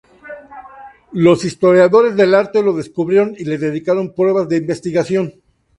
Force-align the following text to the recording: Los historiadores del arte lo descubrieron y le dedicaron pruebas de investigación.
Los 1.11 1.45
historiadores 1.45 2.15
del 2.15 2.33
arte 2.33 2.63
lo 2.63 2.73
descubrieron 2.73 3.35
y 3.37 3.43
le 3.43 3.59
dedicaron 3.59 4.15
pruebas 4.15 4.49
de 4.49 4.57
investigación. 4.57 5.41